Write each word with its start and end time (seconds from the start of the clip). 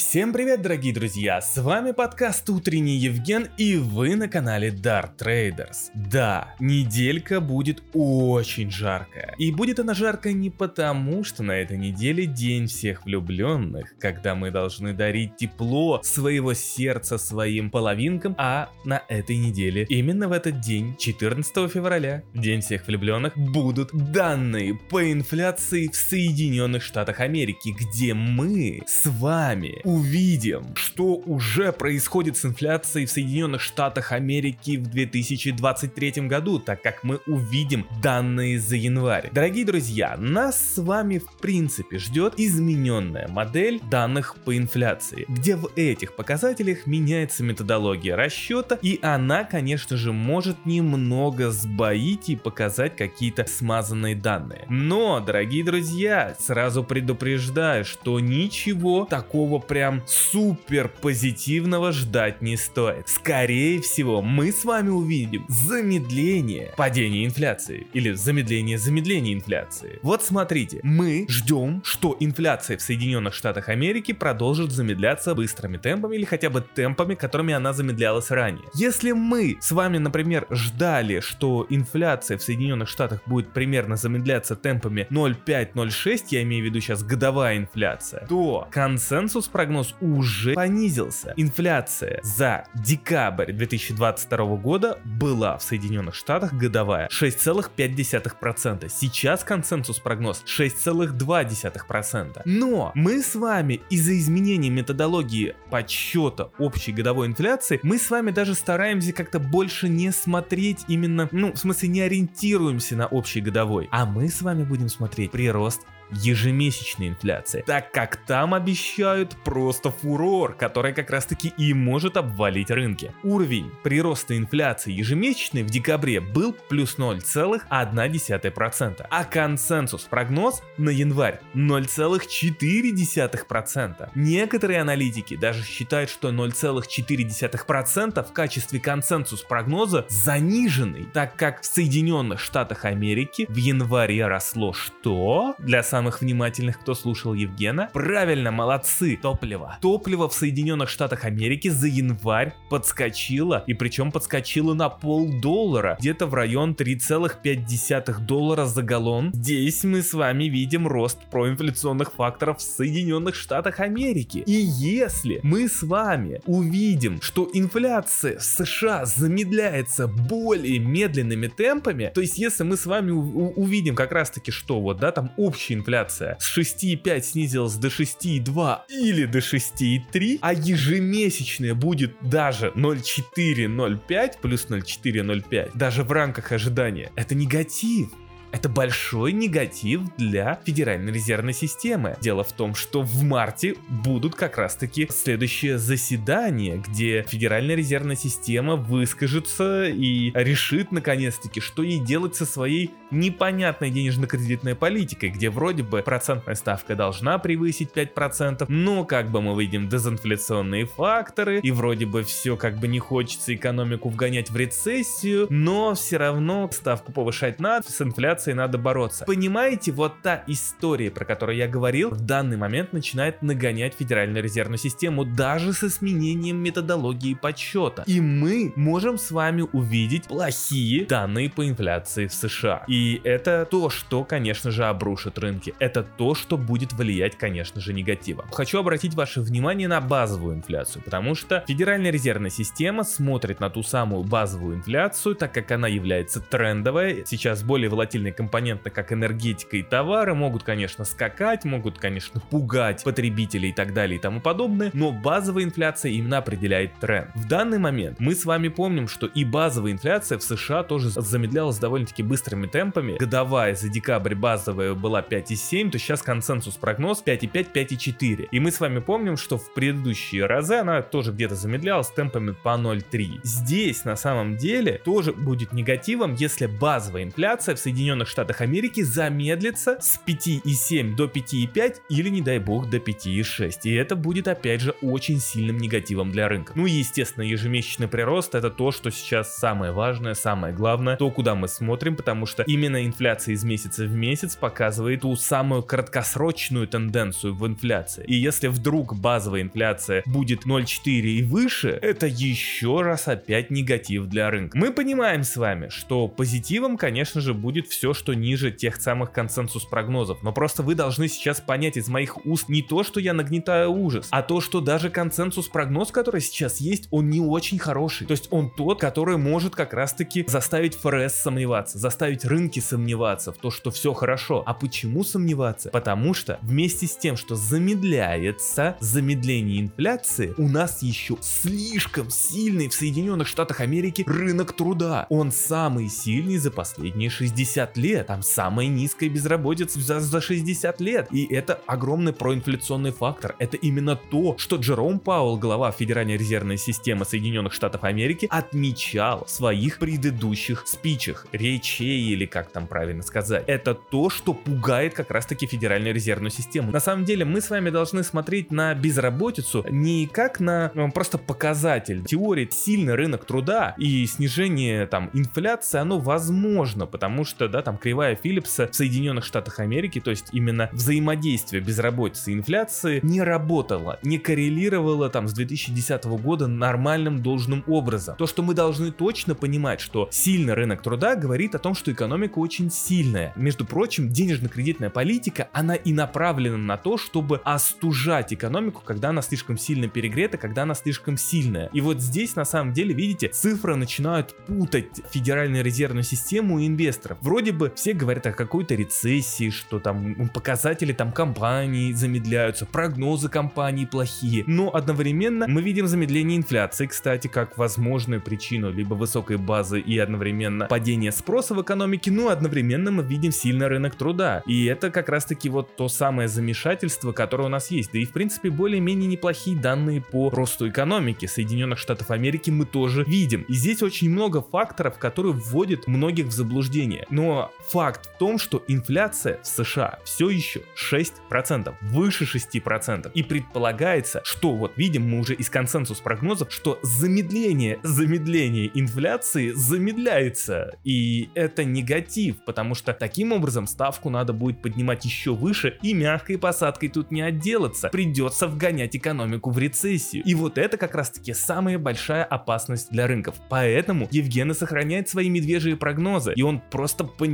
всем 0.00 0.32
привет, 0.32 0.62
дорогие 0.62 0.94
друзья! 0.94 1.42
С 1.42 1.60
вами 1.60 1.90
подкаст 1.92 2.48
Утренний 2.48 2.96
Евген 2.96 3.48
и 3.58 3.76
вы 3.76 4.16
на 4.16 4.28
канале 4.28 4.70
Dart 4.70 5.10
Traders. 5.18 5.90
Да, 5.94 6.54
неделька 6.58 7.40
будет 7.40 7.82
очень 7.92 8.70
жаркая. 8.70 9.34
И 9.36 9.52
будет 9.52 9.78
она 9.78 9.92
жаркая 9.92 10.32
не 10.32 10.48
потому, 10.48 11.22
что 11.22 11.42
на 11.42 11.52
этой 11.52 11.76
неделе 11.76 12.24
День 12.24 12.66
всех 12.66 13.04
влюбленных, 13.04 13.94
когда 13.98 14.34
мы 14.34 14.50
должны 14.50 14.94
дарить 14.94 15.36
тепло 15.36 16.00
своего 16.02 16.54
сердца 16.54 17.18
своим 17.18 17.70
половинкам, 17.70 18.34
а 18.38 18.70
на 18.86 19.02
этой 19.06 19.36
неделе, 19.36 19.84
именно 19.90 20.28
в 20.28 20.32
этот 20.32 20.60
день, 20.60 20.96
14 20.98 21.70
февраля, 21.70 22.22
День 22.32 22.62
всех 22.62 22.86
влюбленных, 22.86 23.36
будут 23.36 23.90
данные 23.92 24.74
по 24.74 25.12
инфляции 25.12 25.88
в 25.88 25.94
Соединенных 25.94 26.82
Штатах 26.82 27.20
Америки, 27.20 27.74
где 27.78 28.14
мы 28.14 28.82
с 28.86 29.06
вами 29.06 29.80
увидим, 29.90 30.76
что 30.76 31.16
уже 31.16 31.72
происходит 31.72 32.36
с 32.36 32.44
инфляцией 32.44 33.06
в 33.06 33.10
Соединенных 33.10 33.60
Штатах 33.60 34.12
Америки 34.12 34.76
в 34.76 34.86
2023 34.88 36.28
году, 36.28 36.60
так 36.60 36.80
как 36.80 37.02
мы 37.02 37.18
увидим 37.26 37.86
данные 38.00 38.60
за 38.60 38.76
январь. 38.76 39.30
Дорогие 39.32 39.64
друзья, 39.64 40.16
нас 40.16 40.74
с 40.74 40.80
вами 40.80 41.18
в 41.18 41.38
принципе 41.38 41.98
ждет 41.98 42.34
измененная 42.36 43.26
модель 43.26 43.80
данных 43.90 44.36
по 44.44 44.56
инфляции, 44.56 45.24
где 45.28 45.56
в 45.56 45.68
этих 45.74 46.14
показателях 46.14 46.86
меняется 46.86 47.42
методология 47.42 48.14
расчета, 48.14 48.78
и 48.82 49.00
она, 49.02 49.42
конечно 49.42 49.96
же, 49.96 50.12
может 50.12 50.66
немного 50.66 51.50
сбоить 51.50 52.28
и 52.28 52.36
показать 52.36 52.94
какие-то 52.94 53.44
смазанные 53.44 54.14
данные. 54.14 54.66
Но, 54.68 55.18
дорогие 55.18 55.64
друзья, 55.64 56.36
сразу 56.38 56.84
предупреждаю, 56.84 57.84
что 57.84 58.20
ничего 58.20 59.04
такого 59.04 59.58
прям 59.58 59.79
супер 60.06 60.88
позитивного 60.88 61.92
ждать 61.92 62.42
не 62.42 62.56
стоит. 62.56 63.08
Скорее 63.08 63.80
всего, 63.80 64.22
мы 64.22 64.52
с 64.52 64.64
вами 64.64 64.90
увидим 64.90 65.46
замедление 65.48 66.72
падения 66.76 67.24
инфляции 67.24 67.86
или 67.92 68.12
замедление 68.12 68.78
замедления 68.78 69.34
инфляции. 69.34 69.98
Вот 70.02 70.22
смотрите, 70.22 70.80
мы 70.82 71.26
ждем, 71.28 71.82
что 71.84 72.16
инфляция 72.20 72.76
в 72.76 72.82
Соединенных 72.82 73.34
Штатах 73.34 73.68
Америки 73.68 74.12
продолжит 74.12 74.70
замедляться 74.72 75.34
быстрыми 75.34 75.76
темпами 75.76 76.16
или 76.16 76.24
хотя 76.24 76.50
бы 76.50 76.60
темпами, 76.60 77.14
которыми 77.14 77.54
она 77.54 77.72
замедлялась 77.72 78.30
ранее. 78.30 78.64
Если 78.74 79.12
мы 79.12 79.58
с 79.60 79.72
вами, 79.72 79.98
например, 79.98 80.46
ждали, 80.50 81.20
что 81.20 81.66
инфляция 81.68 82.38
в 82.38 82.42
Соединенных 82.42 82.88
Штатах 82.88 83.20
будет 83.26 83.52
примерно 83.52 83.96
замедляться 83.96 84.56
темпами 84.56 85.06
0,5-0,6, 85.10 86.24
я 86.30 86.42
имею 86.42 86.62
в 86.62 86.66
виду 86.66 86.80
сейчас 86.80 87.02
годовая 87.02 87.58
инфляция, 87.58 88.26
то 88.26 88.68
консенсус 88.70 89.48
прогноз 89.70 89.94
уже 90.00 90.54
понизился. 90.54 91.32
Инфляция 91.36 92.20
за 92.24 92.64
декабрь 92.74 93.52
2022 93.52 94.56
года 94.56 94.98
была 95.04 95.56
в 95.56 95.62
Соединенных 95.62 96.16
Штатах 96.16 96.52
годовая 96.54 97.08
6,5%. 97.08 98.88
Сейчас 98.88 99.44
консенсус 99.44 100.00
прогноз 100.00 100.42
6,2%. 100.44 102.42
Но 102.44 102.90
мы 102.96 103.22
с 103.22 103.36
вами 103.36 103.80
из-за 103.90 104.18
изменения 104.18 104.70
методологии 104.70 105.54
подсчета 105.70 106.50
общей 106.58 106.90
годовой 106.92 107.28
инфляции, 107.28 107.78
мы 107.84 107.98
с 107.98 108.10
вами 108.10 108.32
даже 108.32 108.54
стараемся 108.54 109.12
как-то 109.12 109.38
больше 109.38 109.88
не 109.88 110.10
смотреть 110.10 110.80
именно, 110.88 111.28
ну, 111.30 111.52
в 111.52 111.58
смысле 111.58 111.90
не 111.90 112.00
ориентируемся 112.00 112.96
на 112.96 113.06
общий 113.06 113.40
годовой, 113.40 113.88
а 113.92 114.04
мы 114.04 114.28
с 114.28 114.42
вами 114.42 114.64
будем 114.64 114.88
смотреть 114.88 115.30
прирост 115.30 115.82
ежемесячной 116.12 117.08
инфляции, 117.08 117.64
так 117.66 117.90
как 117.92 118.16
там 118.16 118.54
обещают 118.54 119.36
просто 119.44 119.90
фурор, 119.90 120.54
который 120.54 120.92
как 120.92 121.10
раз 121.10 121.26
таки 121.26 121.52
и 121.56 121.72
может 121.74 122.16
обвалить 122.16 122.70
рынки. 122.70 123.12
Уровень 123.22 123.70
прироста 123.82 124.36
инфляции 124.36 124.92
ежемесячной 124.92 125.62
в 125.62 125.70
декабре 125.70 126.20
был 126.20 126.54
плюс 126.68 126.98
0,1%, 126.98 129.06
а 129.10 129.24
консенсус 129.24 130.02
прогноз 130.02 130.62
на 130.76 130.90
январь 130.90 131.40
0,4%. 131.54 134.10
Некоторые 134.14 134.80
аналитики 134.80 135.36
даже 135.36 135.64
считают, 135.64 136.10
что 136.10 136.30
0,4% 136.30 138.24
в 138.24 138.32
качестве 138.32 138.80
консенсус 138.80 139.42
прогноза 139.42 140.06
заниженный, 140.08 141.06
так 141.12 141.36
как 141.36 141.60
в 141.62 141.66
Соединенных 141.66 142.40
Штатах 142.40 142.84
Америки 142.84 143.46
в 143.48 143.56
январе 143.56 144.26
росло 144.26 144.72
что? 144.72 145.54
Для 145.58 145.82
самых 145.82 145.99
самых 146.00 146.22
внимательных, 146.22 146.80
кто 146.80 146.94
слушал 146.94 147.34
Евгена. 147.34 147.90
Правильно, 147.92 148.50
молодцы. 148.50 149.18
Топливо. 149.20 149.76
Топливо 149.82 150.30
в 150.30 150.32
Соединенных 150.32 150.88
Штатах 150.88 151.26
Америки 151.26 151.68
за 151.68 151.88
январь 151.88 152.54
подскочило, 152.70 153.64
и 153.66 153.74
причем 153.74 154.10
подскочило 154.10 154.72
на 154.72 154.88
полдоллара, 154.88 155.98
где-то 156.00 156.26
в 156.26 156.32
район 156.32 156.72
3,5 156.72 158.18
доллара 158.20 158.64
за 158.64 158.82
галлон. 158.82 159.30
Здесь 159.34 159.84
мы 159.84 160.00
с 160.00 160.14
вами 160.14 160.44
видим 160.44 160.88
рост 160.88 161.18
проинфляционных 161.30 162.14
факторов 162.14 162.60
в 162.60 162.62
Соединенных 162.62 163.34
Штатах 163.34 163.80
Америки. 163.80 164.42
И 164.46 164.52
если 164.52 165.40
мы 165.42 165.68
с 165.68 165.82
вами 165.82 166.40
увидим, 166.46 167.20
что 167.20 167.46
инфляция 167.52 168.38
в 168.38 168.42
США 168.42 169.04
замедляется 169.04 170.06
более 170.06 170.78
медленными 170.78 171.48
темпами, 171.48 172.10
то 172.14 172.22
есть 172.22 172.38
если 172.38 172.64
мы 172.64 172.78
с 172.78 172.86
вами 172.86 173.10
увидим 173.10 173.94
как 173.94 174.12
раз 174.12 174.30
таки, 174.30 174.50
что 174.50 174.80
вот, 174.80 174.96
да, 174.96 175.12
там 175.12 175.30
общая 175.36 175.74
инфляция 175.74 175.89
инфляция 175.90 176.36
с 176.38 176.56
6,5 176.56 177.20
снизилась 177.22 177.74
до 177.74 177.88
6,2 177.88 178.78
или 178.88 179.26
до 179.26 179.38
6,3, 179.38 180.38
а 180.40 180.52
ежемесячная 180.52 181.74
будет 181.74 182.12
даже 182.22 182.72
0,4-0,5 182.76 184.40
плюс 184.40 184.66
0,4-0,5, 184.66 185.70
даже 185.74 186.04
в 186.04 186.12
рамках 186.12 186.52
ожидания, 186.52 187.10
это 187.16 187.34
негатив. 187.34 188.08
Это 188.52 188.68
большой 188.68 189.32
негатив 189.32 190.02
для 190.16 190.60
Федеральной 190.64 191.12
резервной 191.12 191.52
системы. 191.52 192.16
Дело 192.20 192.42
в 192.44 192.52
том, 192.52 192.74
что 192.74 193.02
в 193.02 193.22
марте 193.22 193.76
будут 193.88 194.34
как 194.34 194.58
раз-таки 194.58 195.08
следующее 195.10 195.78
заседание, 195.78 196.78
где 196.78 197.24
Федеральная 197.28 197.76
резервная 197.76 198.16
система 198.16 198.76
выскажется 198.76 199.84
и 199.86 200.32
решит 200.34 200.92
наконец-таки, 200.92 201.60
что 201.60 201.82
ей 201.82 202.00
делать 202.00 202.34
со 202.34 202.44
своей 202.44 202.90
непонятной 203.10 203.90
денежно-кредитной 203.90 204.74
политикой, 204.74 205.30
где 205.30 205.50
вроде 205.50 205.82
бы 205.82 206.02
процентная 206.02 206.54
ставка 206.54 206.94
должна 206.94 207.38
превысить 207.38 207.90
5%, 207.92 208.66
но 208.68 209.04
как 209.04 209.30
бы 209.30 209.40
мы 209.42 209.60
видим 209.60 209.88
дезинфляционные 209.88 210.86
факторы, 210.86 211.60
и 211.60 211.70
вроде 211.70 212.06
бы 212.06 212.22
все 212.24 212.56
как 212.56 212.78
бы 212.78 212.88
не 212.88 212.98
хочется 212.98 213.54
экономику 213.54 214.08
вгонять 214.08 214.50
в 214.50 214.56
рецессию, 214.56 215.46
но 215.50 215.94
все 215.94 216.16
равно 216.16 216.68
ставку 216.72 217.12
повышать 217.12 217.60
надо, 217.60 217.90
с 217.90 218.00
инфляцией 218.00 218.39
инфляцией 218.40 218.56
надо 218.56 218.78
бороться. 218.78 219.24
Понимаете, 219.24 219.92
вот 219.92 220.22
та 220.22 220.42
история, 220.46 221.10
про 221.10 221.24
которую 221.24 221.56
я 221.56 221.68
говорил, 221.68 222.10
в 222.10 222.20
данный 222.20 222.56
момент 222.56 222.92
начинает 222.92 223.42
нагонять 223.42 223.94
Федеральную 223.98 224.42
резервную 224.42 224.78
систему 224.78 225.24
даже 225.24 225.72
со 225.72 225.90
сменением 225.90 226.56
методологии 226.56 227.34
подсчета. 227.34 228.04
И 228.06 228.20
мы 228.20 228.72
можем 228.76 229.18
с 229.18 229.30
вами 229.30 229.66
увидеть 229.72 230.24
плохие 230.24 231.06
данные 231.06 231.50
по 231.50 231.68
инфляции 231.68 232.26
в 232.26 232.34
США. 232.34 232.84
И 232.88 233.20
это 233.24 233.66
то, 233.70 233.90
что, 233.90 234.24
конечно 234.24 234.70
же, 234.70 234.84
обрушит 234.84 235.38
рынки. 235.38 235.74
Это 235.78 236.02
то, 236.02 236.34
что 236.34 236.56
будет 236.56 236.92
влиять, 236.92 237.36
конечно 237.36 237.80
же, 237.80 237.92
негативом. 237.92 238.46
Хочу 238.52 238.78
обратить 238.78 239.14
ваше 239.14 239.40
внимание 239.40 239.88
на 239.88 240.00
базовую 240.00 240.56
инфляцию, 240.56 241.02
потому 241.02 241.34
что 241.34 241.64
Федеральная 241.66 242.10
резервная 242.10 242.50
система 242.50 243.04
смотрит 243.04 243.60
на 243.60 243.70
ту 243.70 243.82
самую 243.82 244.24
базовую 244.24 244.76
инфляцию, 244.76 245.34
так 245.34 245.52
как 245.52 245.70
она 245.70 245.88
является 245.88 246.40
трендовой. 246.40 247.24
Сейчас 247.26 247.62
более 247.62 247.90
волатильный 247.90 248.29
отдельные 248.30 248.32
компоненты, 248.32 248.90
как 248.90 249.12
энергетика 249.12 249.76
и 249.76 249.82
товары, 249.82 250.34
могут, 250.34 250.62
конечно, 250.62 251.04
скакать, 251.04 251.64
могут, 251.64 251.98
конечно, 251.98 252.40
пугать 252.50 253.04
потребителей 253.04 253.70
и 253.70 253.72
так 253.72 253.92
далее 253.92 254.18
и 254.18 254.20
тому 254.20 254.40
подобное, 254.40 254.90
но 254.92 255.12
базовая 255.12 255.64
инфляция 255.64 256.12
именно 256.12 256.38
определяет 256.38 256.98
тренд. 257.00 257.30
В 257.34 257.46
данный 257.46 257.78
момент 257.78 258.20
мы 258.20 258.34
с 258.34 258.44
вами 258.44 258.68
помним, 258.68 259.08
что 259.08 259.26
и 259.26 259.44
базовая 259.44 259.92
инфляция 259.92 260.38
в 260.38 260.42
США 260.42 260.82
тоже 260.82 261.10
замедлялась 261.10 261.78
довольно-таки 261.78 262.22
быстрыми 262.22 262.66
темпами. 262.66 263.18
Годовая 263.18 263.74
за 263.74 263.88
декабрь 263.88 264.34
базовая 264.34 264.94
была 264.94 265.22
5,7, 265.22 265.90
то 265.90 265.98
сейчас 265.98 266.22
консенсус 266.22 266.76
прогноз 266.76 267.22
5,5, 267.24 267.72
5,4. 267.72 268.48
И 268.50 268.60
мы 268.60 268.70
с 268.70 268.80
вами 268.80 269.00
помним, 269.00 269.36
что 269.36 269.58
в 269.58 269.74
предыдущие 269.74 270.46
разы 270.46 270.76
она 270.76 271.02
тоже 271.02 271.32
где-то 271.32 271.54
замедлялась 271.54 272.08
темпами 272.08 272.54
по 272.62 272.70
0,3. 272.70 273.40
Здесь 273.42 274.04
на 274.04 274.16
самом 274.16 274.56
деле 274.56 275.00
тоже 275.04 275.32
будет 275.32 275.72
негативом, 275.72 276.34
если 276.34 276.66
базовая 276.66 277.24
инфляция 277.24 277.74
в 277.74 277.78
Соединенных 277.78 278.19
Соединенных 278.20 278.28
Штатах 278.28 278.60
Америки 278.60 279.02
замедлится 279.02 279.98
с 280.00 280.20
5,7 280.26 281.14
до 281.14 281.24
5,5 281.24 281.96
или, 282.08 282.28
не 282.28 282.42
дай 282.42 282.58
бог, 282.58 282.90
до 282.90 282.98
5,6. 282.98 283.80
И 283.84 283.92
это 283.92 284.16
будет, 284.16 284.48
опять 284.48 284.80
же, 284.80 284.94
очень 285.02 285.40
сильным 285.40 285.78
негативом 285.78 286.30
для 286.30 286.48
рынка. 286.48 286.72
Ну 286.76 286.86
и, 286.86 286.90
естественно, 286.90 287.44
ежемесячный 287.44 288.08
прирост 288.08 288.54
это 288.54 288.70
то, 288.70 288.90
что 288.90 289.10
сейчас 289.10 289.56
самое 289.56 289.92
важное, 289.92 290.34
самое 290.34 290.74
главное, 290.74 291.16
то, 291.16 291.30
куда 291.30 291.54
мы 291.54 291.68
смотрим, 291.68 292.16
потому 292.16 292.46
что 292.46 292.62
именно 292.64 293.04
инфляция 293.04 293.54
из 293.54 293.64
месяца 293.64 294.04
в 294.04 294.14
месяц 294.14 294.56
показывает 294.56 295.22
ту 295.22 295.34
самую 295.36 295.82
краткосрочную 295.82 296.86
тенденцию 296.86 297.54
в 297.54 297.66
инфляции. 297.66 298.24
И 298.26 298.34
если 298.34 298.68
вдруг 298.68 299.16
базовая 299.16 299.62
инфляция 299.62 300.22
будет 300.26 300.66
0,4 300.66 301.06
и 301.06 301.42
выше, 301.42 301.88
это 301.90 302.26
еще 302.26 303.02
раз 303.02 303.28
опять 303.28 303.70
негатив 303.70 304.26
для 304.26 304.50
рынка. 304.50 304.76
Мы 304.76 304.92
понимаем 304.92 305.42
с 305.42 305.56
вами, 305.56 305.88
что 305.88 306.28
позитивом, 306.28 306.96
конечно 306.96 307.40
же, 307.40 307.54
будет 307.54 307.86
все, 307.86 308.09
что 308.14 308.34
ниже 308.34 308.70
тех 308.70 308.96
самых 308.96 309.32
консенсус 309.32 309.84
прогнозов. 309.84 310.42
Но 310.42 310.52
просто 310.52 310.82
вы 310.82 310.94
должны 310.94 311.28
сейчас 311.28 311.60
понять 311.60 311.96
из 311.96 312.08
моих 312.08 312.44
уст 312.46 312.68
не 312.68 312.82
то, 312.82 313.02
что 313.02 313.20
я 313.20 313.32
нагнетаю 313.32 313.90
ужас, 313.90 314.28
а 314.30 314.42
то, 314.42 314.60
что 314.60 314.80
даже 314.80 315.10
консенсус 315.10 315.68
прогноз, 315.68 316.10
который 316.10 316.40
сейчас 316.40 316.80
есть, 316.80 317.08
он 317.10 317.30
не 317.30 317.40
очень 317.40 317.78
хороший. 317.78 318.26
То 318.26 318.32
есть 318.32 318.48
он 318.50 318.70
тот, 318.70 319.00
который 319.00 319.36
может 319.36 319.74
как 319.74 319.92
раз 319.92 320.12
таки 320.12 320.44
заставить 320.46 320.94
ФРС 320.94 321.34
сомневаться, 321.34 321.98
заставить 321.98 322.44
рынки 322.44 322.80
сомневаться 322.80 323.52
в 323.52 323.58
то, 323.58 323.70
что 323.70 323.90
все 323.90 324.12
хорошо. 324.12 324.62
А 324.66 324.74
почему 324.74 325.24
сомневаться? 325.24 325.90
Потому 325.90 326.34
что 326.34 326.58
вместе 326.62 327.06
с 327.06 327.16
тем, 327.16 327.36
что 327.36 327.54
замедляется 327.54 328.96
замедление 329.00 329.80
инфляции, 329.80 330.54
у 330.58 330.68
нас 330.68 331.02
еще 331.02 331.36
слишком 331.40 332.30
сильный 332.30 332.88
в 332.88 332.94
Соединенных 332.94 333.48
Штатах 333.48 333.80
Америки 333.80 334.24
рынок 334.26 334.72
труда. 334.72 335.26
Он 335.30 335.52
самый 335.52 336.08
сильный 336.08 336.58
за 336.58 336.70
последние 336.70 337.30
60 337.30 337.96
лет. 337.96 337.99
Там 338.24 338.42
самая 338.42 338.86
низкая 338.86 339.28
безработица 339.28 340.00
за, 340.00 340.20
за 340.20 340.40
60 340.40 341.00
лет. 341.00 341.28
И 341.30 341.44
это 341.44 341.80
огромный 341.86 342.32
проинфляционный 342.32 343.12
фактор. 343.12 343.54
Это 343.58 343.76
именно 343.76 344.16
то, 344.16 344.56
что 344.58 344.76
Джером 344.76 345.18
Пауэлл, 345.18 345.58
глава 345.58 345.92
Федеральной 345.92 346.36
резервной 346.36 346.78
системы 346.78 347.24
Соединенных 347.24 347.72
Штатов 347.72 348.04
Америки, 348.04 348.46
отмечал 348.50 349.44
в 349.44 349.50
своих 349.50 349.98
предыдущих 349.98 350.86
спичах, 350.86 351.46
речей 351.52 352.22
или 352.30 352.46
как 352.46 352.70
там 352.70 352.86
правильно 352.86 353.22
сказать. 353.22 353.64
Это 353.66 353.94
то, 353.94 354.30
что 354.30 354.54
пугает 354.54 355.14
как 355.14 355.30
раз 355.30 355.46
таки 355.46 355.66
Федеральную 355.66 356.14
резервную 356.14 356.50
систему. 356.50 356.90
На 356.90 357.00
самом 357.00 357.24
деле 357.24 357.44
мы 357.44 357.60
с 357.60 357.70
вами 357.70 357.90
должны 357.90 358.22
смотреть 358.22 358.70
на 358.70 358.94
безработицу 358.94 359.84
не 359.90 360.26
как 360.26 360.60
на 360.60 360.90
ну, 360.94 361.10
просто 361.10 361.38
показатель. 361.38 362.24
Теории 362.24 362.68
сильный 362.70 363.14
рынок 363.14 363.44
труда 363.44 363.94
и 363.98 364.26
снижение 364.26 365.06
там 365.06 365.30
инфляции, 365.32 365.98
оно 365.98 366.18
возможно, 366.18 367.06
потому 367.06 367.44
что, 367.44 367.68
да, 367.68 367.82
там 367.82 367.89
кривая 367.98 368.36
Филлипса 368.36 368.88
в 368.88 368.94
Соединенных 368.94 369.44
Штатах 369.44 369.80
Америки, 369.80 370.20
то 370.20 370.30
есть 370.30 370.48
именно 370.52 370.88
взаимодействие 370.92 371.82
безработицы 371.82 372.52
и 372.52 372.54
инфляции 372.54 373.20
не 373.22 373.42
работало, 373.42 374.18
не 374.22 374.38
коррелировало 374.38 375.28
там 375.30 375.48
с 375.48 375.52
2010 375.52 376.24
года 376.24 376.66
нормальным 376.66 377.42
должным 377.42 377.84
образом. 377.86 378.36
То, 378.36 378.46
что 378.46 378.62
мы 378.62 378.74
должны 378.74 379.12
точно 379.12 379.54
понимать, 379.54 380.00
что 380.00 380.28
сильный 380.30 380.74
рынок 380.74 381.02
труда 381.02 381.36
говорит 381.36 381.74
о 381.74 381.78
том, 381.78 381.94
что 381.94 382.12
экономика 382.12 382.58
очень 382.58 382.90
сильная. 382.90 383.52
Между 383.56 383.84
прочим, 383.84 384.28
денежно-кредитная 384.28 385.10
политика, 385.10 385.68
она 385.72 385.94
и 385.94 386.12
направлена 386.12 386.76
на 386.76 386.96
то, 386.96 387.18
чтобы 387.18 387.60
остужать 387.64 388.52
экономику, 388.52 389.02
когда 389.04 389.30
она 389.30 389.42
слишком 389.42 389.78
сильно 389.78 390.08
перегрета, 390.08 390.58
когда 390.58 390.82
она 390.82 390.94
слишком 390.94 391.36
сильная. 391.36 391.88
И 391.92 392.00
вот 392.00 392.20
здесь 392.20 392.56
на 392.56 392.64
самом 392.64 392.92
деле, 392.92 393.14
видите, 393.14 393.48
цифры 393.48 393.96
начинают 393.96 394.54
путать 394.66 395.22
Федеральную 395.30 395.84
резервную 395.84 396.24
систему 396.24 396.78
и 396.78 396.86
инвесторов. 396.86 397.38
Вроде 397.40 397.69
бы 397.72 397.92
все 397.94 398.12
говорят 398.12 398.46
о 398.46 398.52
какой-то 398.52 398.94
рецессии, 398.94 399.70
что 399.70 399.98
там 400.00 400.48
показатели 400.52 401.12
там 401.12 401.32
компаний 401.32 402.12
замедляются, 402.12 402.86
прогнозы 402.86 403.48
компаний 403.48 404.06
плохие, 404.06 404.64
но 404.66 404.94
одновременно 404.94 405.66
мы 405.68 405.82
видим 405.82 406.06
замедление 406.06 406.58
инфляции, 406.58 407.06
кстати, 407.06 407.48
как 407.48 407.78
возможную 407.78 408.40
причину 408.40 408.90
либо 408.90 409.14
высокой 409.14 409.56
базы 409.56 410.00
и 410.00 410.18
одновременно 410.18 410.86
падение 410.86 411.32
спроса 411.32 411.74
в 411.74 411.82
экономике, 411.82 412.30
ну 412.30 412.48
одновременно 412.48 413.10
мы 413.10 413.22
видим 413.22 413.52
сильный 413.52 413.86
рынок 413.86 414.14
труда. 414.14 414.62
И 414.66 414.84
это 414.86 415.10
как 415.10 415.28
раз 415.28 415.44
таки 415.44 415.68
вот 415.68 415.96
то 415.96 416.08
самое 416.08 416.48
замешательство, 416.48 417.32
которое 417.32 417.64
у 417.64 417.68
нас 417.68 417.90
есть. 417.90 418.12
Да 418.12 418.18
и 418.18 418.24
в 418.24 418.32
принципе 418.32 418.70
более-менее 418.70 419.28
неплохие 419.28 419.76
данные 419.76 420.20
по 420.20 420.50
росту 420.50 420.88
экономики 420.88 421.46
Соединенных 421.46 421.98
Штатов 421.98 422.30
Америки 422.30 422.70
мы 422.70 422.86
тоже 422.86 423.24
видим. 423.24 423.62
И 423.68 423.74
здесь 423.74 424.02
очень 424.02 424.30
много 424.30 424.62
факторов, 424.62 425.18
которые 425.18 425.52
вводят 425.52 426.06
многих 426.06 426.46
в 426.46 426.52
заблуждение. 426.52 427.26
Но 427.30 427.59
факт 427.88 428.26
в 428.26 428.38
том, 428.38 428.58
что 428.58 428.82
инфляция 428.88 429.60
в 429.62 429.66
США 429.66 430.18
все 430.24 430.48
еще 430.48 430.82
6%, 430.96 431.94
выше 432.02 432.44
6%. 432.44 433.30
И 433.34 433.42
предполагается, 433.42 434.40
что 434.44 434.74
вот 434.74 434.92
видим 434.96 435.28
мы 435.28 435.40
уже 435.40 435.54
из 435.54 435.68
консенсус 435.68 436.20
прогнозов, 436.20 436.72
что 436.72 436.98
замедление, 437.02 437.98
замедление 438.02 438.90
инфляции 438.94 439.72
замедляется. 439.74 440.92
И 441.04 441.50
это 441.54 441.84
негатив, 441.84 442.64
потому 442.64 442.94
что 442.94 443.12
таким 443.12 443.52
образом 443.52 443.86
ставку 443.86 444.30
надо 444.30 444.52
будет 444.52 444.82
поднимать 444.82 445.24
еще 445.24 445.54
выше 445.54 445.98
и 446.02 446.14
мягкой 446.14 446.58
посадкой 446.58 447.08
тут 447.08 447.30
не 447.30 447.42
отделаться. 447.42 448.08
Придется 448.08 448.66
вгонять 448.66 449.16
экономику 449.16 449.70
в 449.70 449.78
рецессию. 449.78 450.42
И 450.44 450.54
вот 450.54 450.78
это 450.78 450.96
как 450.96 451.14
раз 451.14 451.30
таки 451.30 451.52
самая 451.52 451.98
большая 451.98 452.44
опасность 452.44 453.10
для 453.10 453.26
рынков. 453.26 453.56
Поэтому 453.68 454.28
Евгений 454.30 454.74
сохраняет 454.74 455.28
свои 455.28 455.48
медвежьи 455.48 455.94
прогнозы, 455.94 456.52
и 456.54 456.62
он 456.62 456.80
просто 456.90 457.24
понимает 457.24 457.49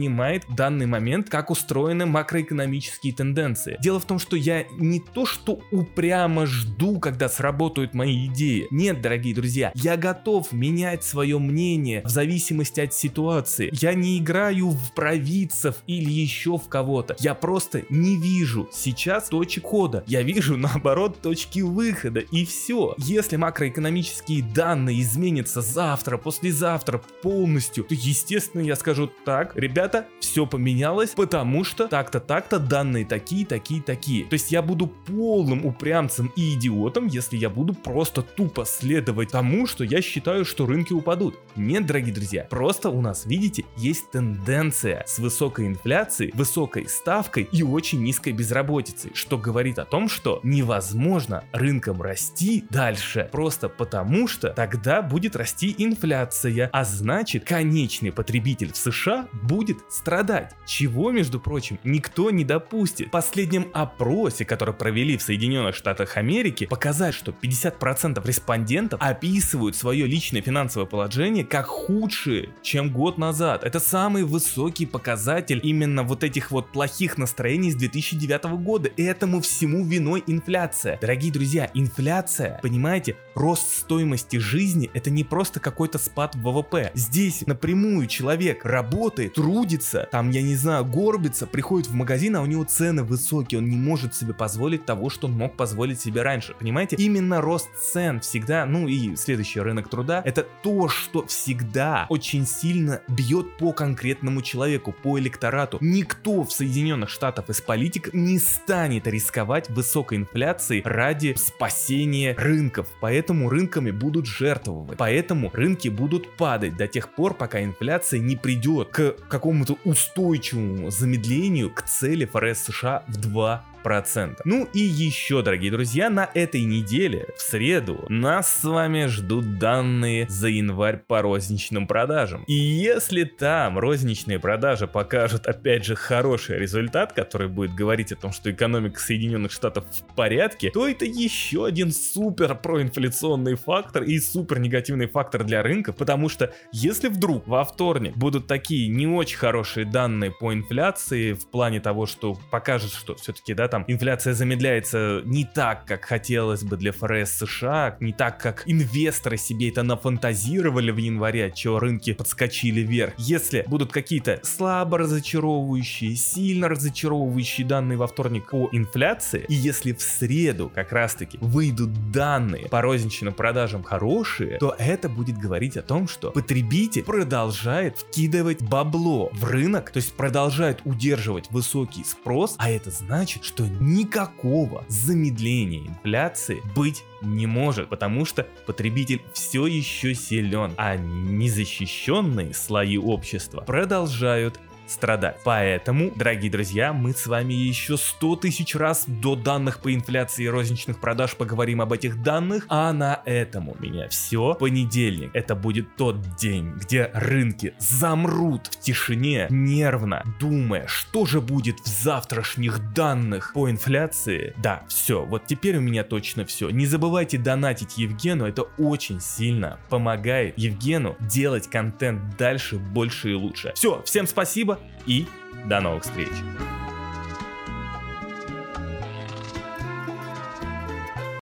в 0.49 0.55
данный 0.55 0.87
момент, 0.87 1.31
как 1.31 1.51
устроены 1.51 2.07
макроэкономические 2.07 3.13
тенденции. 3.13 3.79
Дело 3.81 3.99
в 3.99 4.05
том, 4.05 4.19
что 4.19 4.37
я 4.37 4.65
не 4.79 5.01
то 5.01 5.27
что 5.27 5.61
упрямо 5.71 6.47
жду, 6.47 7.01
когда 7.01 7.29
сработают 7.29 7.95
мои 7.95 8.27
идеи. 8.27 8.67
Нет, 8.71 9.01
дорогие 9.01 9.35
друзья, 9.35 9.73
я 9.75 9.97
готов 9.97 10.53
менять 10.53 11.03
свое 11.03 11.39
мнение 11.39 12.03
в 12.05 12.09
зависимости 12.09 12.81
от 12.81 12.93
ситуации. 12.93 13.71
Я 13.73 13.95
не 13.95 14.19
играю 14.19 14.71
в 14.71 14.93
провидцев 14.93 15.77
или 15.87 16.11
еще 16.11 16.59
в 16.59 16.69
кого-то. 16.69 17.17
Я 17.19 17.35
просто 17.35 17.83
не 17.89 18.17
вижу 18.17 18.69
сейчас 18.73 19.29
точек 19.29 19.65
хода. 19.65 20.05
Я 20.07 20.23
вижу 20.23 20.57
наоборот 20.57 21.21
точки 21.23 21.61
выхода 21.61 22.21
и 22.21 22.45
все. 22.45 22.95
Если 22.99 23.37
макроэкономические 23.37 24.43
данные 24.43 25.01
изменятся 25.03 25.61
завтра, 25.61 26.19
послезавтра 26.19 27.01
полностью, 27.23 27.85
то 27.85 27.95
естественно 27.95 28.63
я 28.63 28.77
скажу 28.77 29.11
так, 29.25 29.57
ребята, 29.87 30.07
все 30.19 30.47
поменялось, 30.47 31.11
потому 31.11 31.63
что 31.63 31.87
так-то 31.87 32.19
так-то 32.19 32.59
данные 32.59 33.07
такие, 33.07 33.47
такие, 33.47 33.81
такие. 33.81 34.25
То 34.25 34.35
есть 34.35 34.51
я 34.51 34.61
буду 34.61 34.89
полным 34.89 35.65
упрямцем 35.65 36.33
и 36.35 36.55
идиотом, 36.55 37.07
если 37.07 37.37
я 37.37 37.49
буду 37.49 37.73
просто 37.73 38.23
тупо 38.23 38.65
следовать 38.65 39.31
тому, 39.31 39.67
что 39.67 39.85
я 39.85 40.03
считаю, 40.03 40.45
что 40.45 40.67
рынки 40.67 40.93
упадут. 40.93 41.39
Нет, 41.55 41.87
дорогие 41.87 42.13
друзья, 42.13 42.47
просто 42.51 42.91
у 42.91 43.01
нас, 43.01 43.27
видите, 43.27 43.65
есть 43.77 44.11
тенденция 44.11 45.05
с 45.07 45.19
высокой 45.19 45.69
инфляцией, 45.69 46.33
высокой 46.35 46.89
ставкой 46.89 47.49
и 47.53 47.63
очень 47.63 48.03
низкой 48.03 48.33
безработицей, 48.33 49.13
что 49.15 49.39
говорит 49.39 49.79
о 49.79 49.85
том, 49.85 50.09
что 50.09 50.41
невозможно 50.43 51.45
рынкам 51.53 52.03
расти 52.03 52.65
дальше, 52.71 53.29
просто 53.31 53.69
потому 53.69 54.27
что 54.27 54.51
тогда 54.51 55.03
будет 55.03 55.37
расти 55.37 55.75
инфляция, 55.79 56.71
а 56.73 56.85
значит 56.85 57.45
конечный 57.45 58.11
потребитель 58.11 58.73
в 58.73 58.77
США 58.77 59.29
будет 59.33 59.76
страдать, 59.89 60.55
чего, 60.67 61.11
между 61.11 61.41
прочим, 61.41 61.79
никто 61.85 62.31
не 62.31 62.45
допустит. 62.45 63.09
В 63.09 63.11
последнем 63.11 63.69
опросе, 63.73 64.45
который 64.45 64.75
провели 64.75 65.17
в 65.17 65.23
Соединенных 65.23 65.75
Штатах 65.75 66.17
Америки, 66.17 66.67
показать, 66.67 67.15
что 67.15 67.33
50% 67.33 68.27
респондентов 68.27 69.01
описывают 69.03 69.77
свое 69.77 70.07
личное 70.07 70.43
финансовое 70.43 70.87
положение 70.87 71.45
как 71.45 71.67
худшее, 71.67 72.51
чем 72.63 72.91
год 72.91 73.19
назад. 73.19 73.65
Это 73.65 73.81
самый 73.81 74.25
высокий 74.25 74.87
показатель 74.87 75.61
именно 75.63 76.03
вот 76.03 76.25
этих 76.25 76.51
вот 76.51 76.73
плохих 76.73 77.19
настроений 77.19 77.73
с 77.73 77.77
2009 77.77 78.45
года. 78.63 78.89
И 78.89 79.03
этому 79.03 79.41
всему 79.41 79.85
виной 79.85 80.23
инфляция. 80.27 80.99
Дорогие 81.01 81.33
друзья, 81.33 81.71
инфляция, 81.75 82.59
понимаете, 82.63 83.17
рост 83.35 83.71
стоимости 83.79 84.37
жизни 84.37 84.91
это 84.95 85.11
не 85.11 85.25
просто 85.25 85.61
какой-то 85.61 85.99
спад 85.99 86.35
ВВП. 86.37 86.91
Здесь 86.95 87.47
напрямую 87.47 88.07
человек 88.07 88.65
работает, 88.65 89.35
трудится, 89.35 89.66
там, 90.11 90.31
я 90.31 90.43
не 90.43 90.57
знаю, 90.57 90.85
горбится, 90.85 91.47
приходит 91.47 91.89
в 91.89 91.95
магазин, 91.95 92.37
а 92.37 92.43
у 92.43 92.47
него 92.47 92.65
цены 92.65 93.03
высокие, 93.03 93.59
он 93.59 93.69
не 93.69 93.77
может 93.77 94.15
себе 94.15 94.35
позволить 94.35 94.85
того, 94.85 95.11
что 95.11 95.27
он 95.27 95.35
мог 95.35 95.57
позволить 95.57 96.01
себе 96.01 96.23
раньше. 96.23 96.55
Понимаете? 96.59 96.97
Именно 96.97 97.41
рост 97.41 97.69
цен 97.77 98.21
всегда, 98.21 98.67
ну 98.67 98.89
и 98.89 99.17
следующий 99.17 99.61
рынок 99.61 99.89
труда, 99.89 100.23
это 100.25 100.47
то, 100.63 100.89
что 100.89 101.27
всегда 101.27 102.07
очень 102.09 102.47
сильно 102.47 103.01
бьет 103.09 103.57
по 103.59 103.73
конкретному 103.73 104.43
человеку, 104.43 104.93
по 104.93 105.19
электорату. 105.19 105.79
Никто 105.81 106.45
в 106.45 106.53
Соединенных 106.53 107.09
Штатах 107.09 107.49
из 107.49 107.61
политиков 107.61 108.13
не 108.15 108.39
станет 108.39 109.07
рисковать 109.07 109.71
высокой 109.71 110.19
инфляцией 110.19 110.83
ради 110.85 111.35
спасения 111.37 112.35
рынков. 112.37 112.89
Поэтому 113.01 113.49
рынками 113.49 113.91
будут 113.91 114.27
жертвовать. 114.27 114.99
Поэтому 114.99 115.51
рынки 115.53 115.89
будут 115.89 116.37
падать 116.37 116.77
до 116.77 116.87
тех 116.87 117.15
пор, 117.15 117.35
пока 117.35 117.63
инфляция 117.63 118.21
не 118.21 118.37
придет 118.37 118.89
к 118.91 119.17
какому 119.29 119.56
какому-то 119.57 119.79
устойчивому 119.85 120.91
замедлению 120.91 121.71
к 121.71 121.83
цели 121.83 122.27
ФРС 122.27 122.65
США 122.65 123.05
в 123.07 123.17
2 123.17 123.65
процента. 123.83 124.43
Ну 124.45 124.69
и 124.73 124.81
еще, 124.81 125.43
дорогие 125.43 125.71
друзья, 125.71 126.11
на 126.11 126.29
этой 126.35 126.63
неделе, 126.63 127.29
в 127.37 127.41
среду, 127.43 128.05
нас 128.09 128.55
с 128.55 128.65
вами 128.65 129.07
ждут 129.07 129.59
данные 129.59 130.27
за 130.29 130.49
январь 130.49 130.99
по 131.07 131.23
розничным 131.23 131.87
продажам. 131.87 132.45
И 132.47 132.55
если 132.55 133.25
там 133.25 133.79
розничные 133.79 134.39
продажи 134.39 134.87
покажут, 134.87 135.47
опять 135.47 135.85
же, 135.85 135.95
хороший 135.95 136.59
результат, 136.59 137.13
который 137.13 137.49
будет 137.49 137.75
говорить 137.75 138.13
о 138.13 138.17
том, 138.17 138.33
что 138.33 138.51
экономика 138.51 139.01
Соединенных 139.01 139.53
Штатов 139.53 139.85
в 139.91 140.15
порядке, 140.15 140.71
то 140.71 140.89
это 140.89 141.05
еще 141.05 141.67
один 141.67 141.93
супер 141.93 142.55
проинфляционный 142.55 143.55
фактор 143.55 144.03
и 144.03 144.19
супер 144.19 144.59
негативный 144.59 145.07
фактор 145.07 145.45
для 145.45 145.63
рынка, 145.63 145.93
потому 145.93 146.29
что 146.29 146.53
если 146.73 147.09
вдруг 147.09 147.47
во 147.47 147.65
вторник 147.65 148.17
будут 148.17 148.47
такие 148.47 148.89
не 148.89 149.07
очень 149.07 149.39
хорошие 149.39 149.87
данные 149.87 150.31
по 150.31 150.53
инфляции 150.53 151.33
в 151.33 151.47
плане 151.51 151.81
того, 151.81 152.07
что 152.07 152.37
покажет, 152.51 152.93
что 152.93 153.15
все-таки, 153.15 153.55
да, 153.55 153.69
там 153.69 153.76
инфляция 153.87 154.35
замедляется 154.35 155.23
не 155.25 155.45
так, 155.45 155.85
как 155.85 156.05
хотелось 156.05 156.63
бы 156.63 156.77
для 156.77 156.93
ФРС 156.93 157.31
США, 157.33 157.97
не 158.01 158.13
так, 158.13 158.41
как 158.41 158.63
инвесторы 158.67 159.37
себе 159.37 159.69
это 159.69 159.83
нафантазировали 159.83 160.91
в 160.91 160.97
январе, 160.97 161.53
чего 161.55 161.79
рынки 161.79 162.13
подскочили 162.13 162.81
вверх. 162.81 163.15
Если 163.19 163.65
будут 163.67 163.93
какие-то 163.93 164.41
слабо 164.43 164.99
разочаровывающие, 164.99 166.15
сильно 166.17 166.69
разочаровывающие 166.69 167.67
данные 167.67 167.99
во 167.99 168.07
вторник 168.07 168.51
по 168.51 168.69
инфляции, 168.73 169.45
и 169.49 169.55
если 169.55 169.93
в 169.93 170.01
среду 170.01 170.71
как 170.75 170.93
раз-таки 170.93 171.39
выйдут 171.41 172.11
данные 172.11 172.69
по 172.69 172.81
розничным 172.81 173.35
продажам 173.35 173.83
хорошие, 173.83 174.59
то 174.59 174.75
это 174.79 175.09
будет 175.09 175.39
говорить 175.39 175.77
о 175.77 175.83
том, 175.83 176.09
что 176.09 176.31
потребитель 176.31 177.03
продолжает 177.03 177.99
вкидывать 177.99 178.63
бабло 178.63 179.31
в 179.33 179.45
рынок, 179.45 179.91
то 179.91 179.99
есть 179.99 180.15
продолжает 180.15 180.81
удерживать 180.85 181.51
высокий 181.51 182.05
спрос, 182.05 182.55
а 182.59 182.71
это 182.71 182.91
значит, 182.91 183.45
что 183.57 183.67
никакого 183.81 184.85
замедления 184.89 185.89
инфляции 185.89 186.61
быть 186.75 187.05
не 187.23 187.47
может, 187.47 187.89
потому 187.89 188.27
что 188.27 188.47
потребитель 188.67 189.23
все 189.33 189.67
еще 189.67 190.15
силен, 190.15 190.75
а 190.77 190.97
незащищенные 190.97 192.53
слои 192.53 192.99
общества 192.99 193.63
продолжают 193.63 194.61
страдать. 194.87 195.39
Поэтому, 195.45 196.11
дорогие 196.15 196.51
друзья, 196.51 196.93
мы 196.93 197.13
с 197.13 197.27
вами 197.27 197.55
еще 197.55 197.97
100 197.97 198.37
тысяч 198.37 198.75
раз 198.75 199.05
до 199.07 199.37
данных 199.37 199.81
по 199.81 199.95
инфляции 199.95 200.45
и 200.45 200.49
розничных 200.49 201.01
продаж 201.01 201.37
поговорим 201.37 201.81
об 201.81 201.93
этих 201.93 202.23
данных, 202.23 202.67
а 202.69 202.93
на 202.93 203.23
этом 203.25 203.69
у 203.69 203.77
меня 203.79 204.09
все. 204.09 204.55
Понедельник 204.55 205.31
это 205.35 205.55
будет 205.55 205.97
тот 205.97 206.37
день, 206.37 206.73
где 206.73 207.11
рынки 207.15 207.75
замрут 207.79 208.67
в 208.69 208.81
тишине, 208.81 209.47
нервно, 209.51 210.25
думая, 210.41 210.87
что 210.87 211.27
же 211.27 211.41
будет 211.41 211.81
в 211.81 211.87
завтрашних 211.87 212.93
данных 212.93 213.53
по 213.55 213.71
инфляции. 213.71 214.55
Да, 214.59 214.85
все, 214.89 215.25
вот 215.25 215.47
теперь 215.47 215.77
у 215.77 215.81
меня 215.81 216.05
точно 216.05 216.45
все. 216.45 216.71
Не 216.71 216.87
забывайте 216.87 217.39
донатить 217.39 217.99
Евгену, 217.99 218.47
это 218.47 218.63
очень 218.79 219.21
сильно 219.21 219.79
помогает 219.89 220.59
Евгену 220.59 221.17
делать 221.21 221.69
контент 221.69 222.37
дальше, 222.37 222.77
больше 222.77 223.33
и 223.33 223.35
лучше. 223.35 223.73
Все, 223.75 224.03
всем 224.05 224.27
спасибо, 224.27 224.76
и 225.07 225.27
до 225.67 225.81
новых 225.81 226.05
встреч! 226.05 226.33